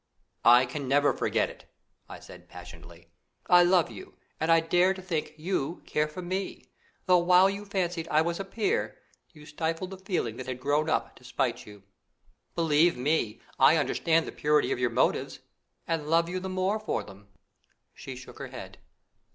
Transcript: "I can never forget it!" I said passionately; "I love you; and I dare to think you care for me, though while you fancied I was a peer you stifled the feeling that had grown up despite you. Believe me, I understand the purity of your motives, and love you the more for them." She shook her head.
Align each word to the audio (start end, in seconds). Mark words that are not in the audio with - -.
"I 0.49 0.65
can 0.65 0.87
never 0.87 1.13
forget 1.13 1.51
it!" 1.51 1.65
I 2.09 2.19
said 2.19 2.49
passionately; 2.49 3.11
"I 3.45 3.61
love 3.63 3.91
you; 3.91 4.15
and 4.39 4.51
I 4.51 4.59
dare 4.59 4.95
to 4.95 4.99
think 5.03 5.35
you 5.37 5.83
care 5.85 6.07
for 6.07 6.23
me, 6.23 6.71
though 7.05 7.19
while 7.19 7.47
you 7.51 7.65
fancied 7.65 8.07
I 8.07 8.23
was 8.23 8.39
a 8.39 8.43
peer 8.43 8.97
you 9.31 9.45
stifled 9.45 9.91
the 9.91 9.99
feeling 9.99 10.37
that 10.37 10.47
had 10.47 10.59
grown 10.59 10.89
up 10.89 11.15
despite 11.15 11.67
you. 11.67 11.83
Believe 12.55 12.97
me, 12.97 13.41
I 13.59 13.77
understand 13.77 14.25
the 14.27 14.31
purity 14.31 14.71
of 14.71 14.79
your 14.79 14.89
motives, 14.89 15.37
and 15.85 16.07
love 16.09 16.27
you 16.27 16.39
the 16.39 16.49
more 16.49 16.79
for 16.79 17.03
them." 17.03 17.27
She 17.93 18.15
shook 18.15 18.39
her 18.39 18.47
head. 18.47 18.79